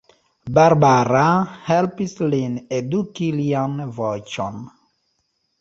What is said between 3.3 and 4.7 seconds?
lian voĉon.